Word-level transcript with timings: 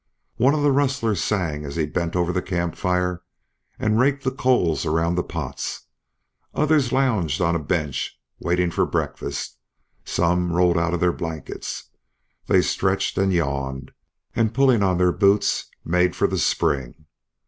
One 0.37 0.55
of 0.55 0.63
the 0.63 0.71
rustlers 0.71 1.21
sang 1.23 1.63
as 1.63 1.75
he 1.75 1.85
bent 1.85 2.15
over 2.15 2.33
the 2.33 2.41
camp 2.41 2.75
fire 2.75 3.21
and 3.77 3.99
raked 3.99 4.23
the 4.23 4.31
coals 4.31 4.83
around 4.83 5.13
the 5.13 5.21
pots; 5.21 5.83
others 6.55 6.91
lounged 6.91 7.39
on 7.39 7.55
a 7.55 7.59
bench 7.59 8.19
waiting 8.39 8.71
for 8.71 8.87
breakfast; 8.87 9.59
some 10.03 10.51
rolled 10.53 10.75
out 10.79 10.95
of 10.95 11.01
their 11.01 11.13
blankets; 11.13 11.91
they 12.47 12.63
stretched 12.63 13.15
and 13.19 13.31
yawned, 13.31 13.91
and 14.35 14.55
pulling 14.55 14.81
on 14.81 14.97
their 14.97 15.11
boots 15.11 15.65
made 15.85 16.15
for 16.15 16.25
the 16.25 16.39
spring. 16.39 17.05